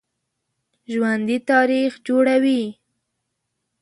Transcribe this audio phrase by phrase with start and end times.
[0.91, 2.63] ژوندي تاریخ جوړوي